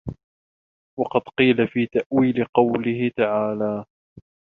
[0.99, 3.85] وَقَدْ قِيلَ فِي تَأْوِيلِ قَوْله تَعَالَى